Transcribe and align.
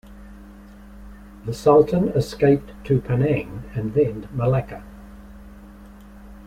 The 1.45 1.53
Sultan 1.53 2.09
escaped 2.15 2.71
to 2.85 2.99
Penang 2.99 3.65
and 3.75 3.93
then 3.93 4.27
Malacca. 4.33 4.83